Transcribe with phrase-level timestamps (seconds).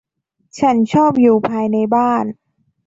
[0.59, 2.25] ฉันชอบอยู่ภายในบ้าน